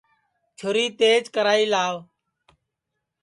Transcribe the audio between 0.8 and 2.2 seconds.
تیج کرائی لاوَ